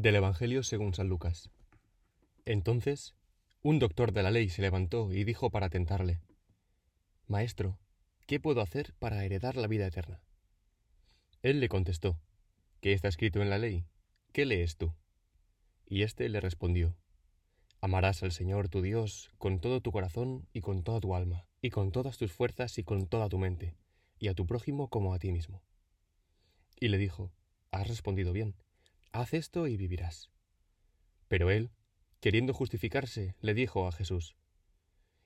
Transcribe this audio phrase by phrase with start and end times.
[0.00, 1.50] Del Evangelio según San Lucas.
[2.46, 3.14] Entonces,
[3.60, 6.22] un doctor de la ley se levantó y dijo para tentarle,
[7.26, 7.78] Maestro,
[8.26, 10.22] ¿qué puedo hacer para heredar la vida eterna?
[11.42, 12.18] Él le contestó,
[12.80, 13.84] ¿qué está escrito en la ley?
[14.32, 14.94] ¿Qué lees tú?
[15.86, 16.96] Y éste le respondió,
[17.82, 21.68] Amarás al Señor tu Dios con todo tu corazón y con toda tu alma, y
[21.68, 23.76] con todas tus fuerzas y con toda tu mente,
[24.18, 25.62] y a tu prójimo como a ti mismo.
[26.80, 27.30] Y le dijo,
[27.70, 28.54] Has respondido bien
[29.12, 30.30] haz esto y vivirás.
[31.28, 31.70] Pero él,
[32.20, 34.36] queriendo justificarse, le dijo a Jesús,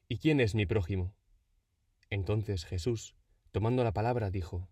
[0.08, 1.14] ¿Y quién es mi prójimo?
[2.10, 3.16] Entonces Jesús,
[3.52, 4.68] tomando la palabra, dijo,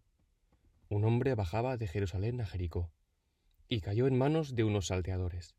[0.89, 2.93] Un hombre bajaba de Jerusalén a Jericó,
[3.69, 5.55] y cayó en manos de unos salteadores,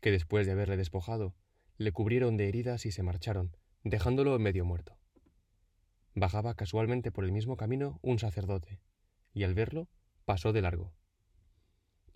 [0.00, 1.34] que después de haberle despojado,
[1.76, 4.98] le cubrieron de heridas y se marcharon, dejándolo medio muerto.
[6.14, 8.80] Bajaba casualmente por el mismo camino un sacerdote,
[9.32, 9.88] y al verlo
[10.24, 10.92] pasó de largo.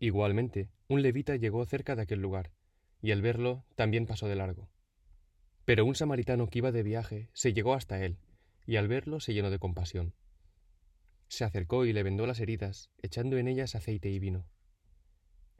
[0.05, 2.53] Igualmente, un levita llegó cerca de aquel lugar,
[3.01, 4.69] y al verlo también pasó de largo.
[5.65, 8.19] Pero un samaritano que iba de viaje se llegó hasta él,
[8.67, 10.15] y al verlo se llenó de compasión.
[11.29, 14.47] Se acercó y le vendó las heridas, echando en ellas aceite y vino.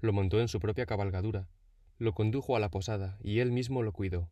[0.03, 1.49] Lo montó en su propia cabalgadura,
[1.97, 4.31] lo condujo a la posada, y él mismo lo cuidó.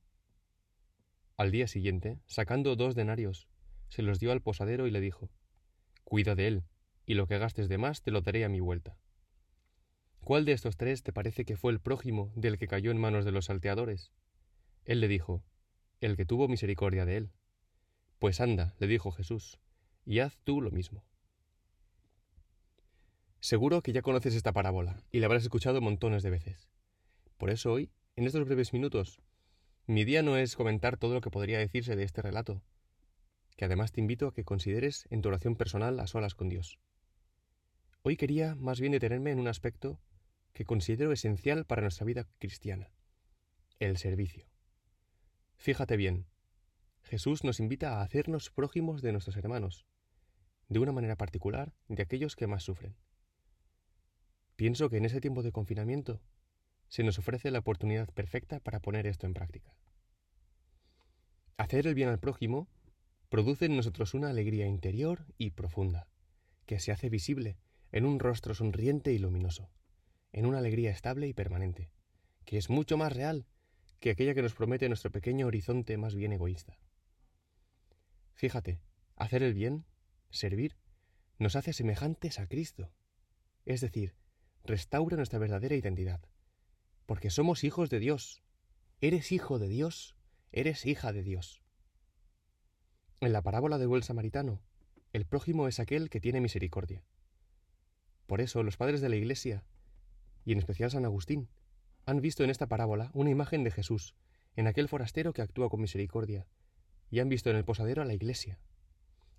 [1.39, 3.49] Al día siguiente, sacando dos denarios,
[3.89, 5.31] se los dio al posadero y le dijo
[6.05, 6.65] Cuida de él,
[7.07, 8.99] y lo que gastes de más te lo daré a mi vuelta.
[10.25, 13.25] ¿Cuál de estos tres te parece que fue el prójimo del que cayó en manos
[13.25, 14.13] de los salteadores?
[14.85, 15.43] Él le dijo,
[16.01, 17.31] el que tuvo misericordia de él.
[18.21, 19.59] Pues anda, le dijo Jesús,
[20.05, 21.05] y haz tú lo mismo.
[23.41, 26.69] Seguro que ya conoces esta parábola y la habrás escuchado montones de veces.
[27.37, 29.21] Por eso hoy, en estos breves minutos,
[29.89, 32.63] mi día no es comentar todo lo que podría decirse de este relato,
[33.57, 36.79] que además te invito a que consideres en tu oración personal a solas con Dios.
[38.03, 39.99] Hoy quería más bien detenerme en un aspecto
[40.53, 42.91] que considero esencial para nuestra vida cristiana,
[43.79, 44.47] el servicio.
[45.57, 46.27] Fíjate bien,
[47.03, 49.87] Jesús nos invita a hacernos prójimos de nuestros hermanos,
[50.69, 52.97] de una manera particular de aquellos que más sufren.
[54.57, 56.23] Pienso que en ese tiempo de confinamiento
[56.89, 59.75] se nos ofrece la oportunidad perfecta para poner esto en práctica.
[61.57, 62.69] Hacer el bien al prójimo
[63.29, 66.09] produce en nosotros una alegría interior y profunda,
[66.67, 67.57] que se hace visible
[67.91, 69.71] en un rostro sonriente y luminoso
[70.33, 71.91] en una alegría estable y permanente,
[72.45, 73.47] que es mucho más real
[74.01, 76.79] que aquella que nos promete nuestro pequeño horizonte más bien egoísta.
[78.35, 78.81] Fíjate,
[79.17, 79.85] hacer el bien,
[80.31, 80.77] servir,
[81.39, 82.93] nos hace semejantes a Cristo,
[83.65, 84.17] es decir,
[84.65, 86.21] restaura nuestra verdadera identidad,
[87.07, 88.43] porque somos hijos de Dios.
[89.01, 90.17] Eres hijo de Dios,
[90.53, 91.63] eres hija de Dios.
[93.21, 94.63] En la parábola del buen samaritano,
[95.13, 97.05] el prójimo es aquel que tiene misericordia.
[98.27, 99.65] Por eso los padres de la Iglesia
[100.45, 101.49] y en especial San Agustín,
[102.07, 104.15] han visto en esta parábola una imagen de Jesús,
[104.57, 106.47] en aquel forastero que actúa con misericordia,
[107.11, 108.59] y han visto en el posadero a la Iglesia,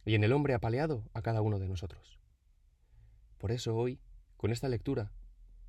[0.05, 2.19] y en el hombre apaleado a cada uno de nosotros.
[3.37, 3.99] Por eso hoy,
[4.37, 5.11] con esta lectura,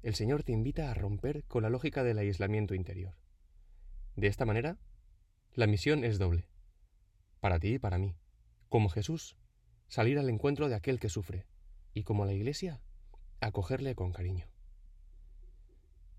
[0.02, 3.16] el Señor te invita a romper con la lógica del aislamiento interior.
[4.16, 4.78] De esta manera,
[5.54, 6.48] la misión es doble.
[7.40, 8.14] Para ti y para mí.
[8.68, 9.36] Como Jesús,
[9.88, 11.46] salir al encuentro de aquel que sufre,
[11.94, 12.80] y como la Iglesia,
[13.40, 14.53] acogerle con cariño.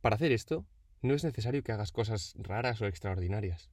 [0.06, 0.68] Para hacer esto,
[1.02, 3.72] no es necesario que hagas cosas raras o extraordinarias.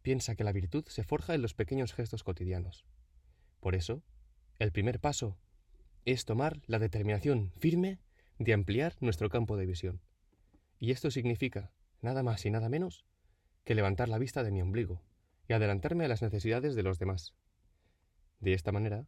[0.00, 2.86] Piensa que la virtud se forja en los pequeños gestos cotidianos.
[3.58, 4.04] Por eso,
[4.60, 5.36] el primer paso
[6.04, 7.98] es tomar la determinación firme
[8.38, 10.00] de ampliar nuestro campo de visión.
[10.78, 13.04] Y esto significa, nada más y nada menos,
[13.64, 15.02] que levantar la vista de mi ombligo
[15.48, 17.34] y adelantarme a las necesidades de los demás.
[18.38, 19.04] De esta manera,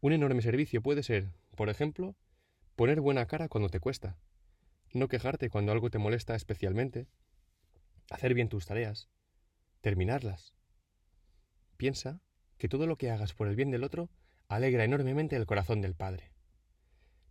[0.00, 2.16] un enorme servicio puede ser, por ejemplo,
[2.74, 4.18] poner buena cara cuando te cuesta,
[4.96, 7.06] no quejarte cuando algo te molesta especialmente,
[8.10, 9.08] hacer bien tus tareas,
[9.80, 10.54] terminarlas.
[11.76, 12.20] Piensa
[12.58, 14.10] que todo lo que hagas por el bien del otro
[14.48, 16.32] alegra enormemente el corazón del Padre.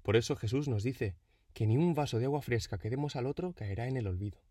[0.03, 1.15] Por eso Jesús nos dice
[1.53, 4.41] que ni un vaso de agua fresca que demos al otro caerá en el olvido.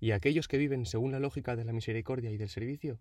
[0.00, 3.00] Y aquellos que viven según la lógica de la misericordia y del servicio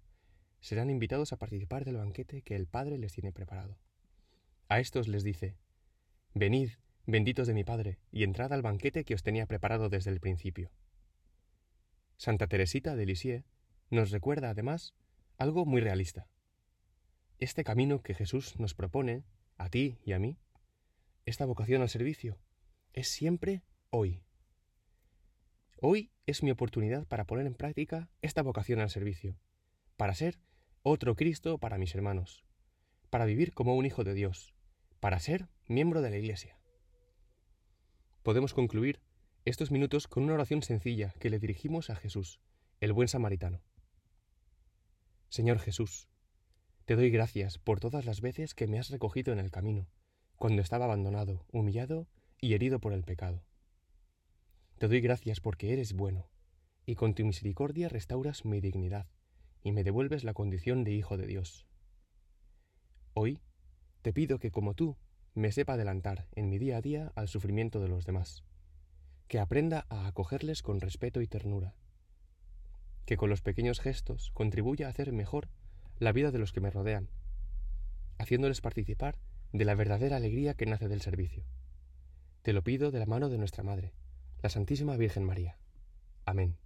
[0.62, 3.78] serán invitados a participar del banquete que el Padre les tiene preparado.
[4.70, 5.58] A estos les dice,
[6.34, 6.70] Venid,
[7.06, 10.72] benditos de mi Padre, y entrad al banquete que os tenía preparado desde el principio.
[12.18, 13.46] Santa Teresita de Lisieux
[13.90, 14.94] nos recuerda, además,
[15.38, 16.28] algo muy realista.
[17.40, 19.24] Este camino que Jesús nos propone,
[19.58, 20.38] a ti y a mí,
[21.26, 22.40] esta vocación al servicio,
[22.94, 24.24] es siempre hoy.
[25.82, 29.38] Hoy es mi oportunidad para poner en práctica esta vocación al servicio,
[29.98, 30.40] para ser
[30.84, 32.46] otro Cristo para mis hermanos,
[33.10, 34.54] para vivir como un hijo de Dios,
[35.02, 36.58] para ser miembro de la Iglesia
[38.24, 39.02] podemos concluir
[39.44, 42.40] estos minutos con una oración sencilla que le dirigimos a Jesús,
[42.80, 43.62] el buen samaritano.
[45.28, 46.08] Señor Jesús,
[46.86, 49.90] te doy gracias por todas las veces que me has recogido en el camino,
[50.38, 52.08] cuando estaba abandonado, humillado
[52.40, 53.44] y herido por el pecado.
[54.78, 56.30] Te doy gracias porque eres bueno,
[56.86, 59.08] y con tu misericordia restauras mi dignidad,
[59.62, 61.68] y me devuelves la condición de hijo de Dios.
[63.14, 63.42] Hoy
[64.02, 64.98] te pido que como tú
[65.36, 68.44] me sepa adelantar en mi día a día al sufrimiento de los demás,
[69.28, 71.74] que aprenda a acogerles con respeto y ternura,
[73.06, 75.50] que con los pequeños gestos contribuya a hacer mejor
[76.00, 77.10] la vida de los que me rodean,
[78.18, 79.18] haciéndoles participar
[79.52, 81.46] de la verdadera alegría que nace del servicio.
[82.42, 83.94] Te lo pido de la mano de nuestra Madre,
[84.42, 85.58] la Santísima Virgen María.
[86.26, 86.58] Amén.